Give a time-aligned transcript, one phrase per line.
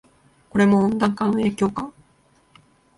[0.49, 1.93] これも温暖化の影響か